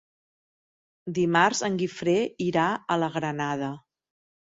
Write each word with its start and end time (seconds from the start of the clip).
Dimarts 1.19 1.63
en 1.69 1.79
Guifré 1.83 2.17
irà 2.49 2.67
a 2.97 3.01
la 3.05 3.15
Granada. 3.19 3.73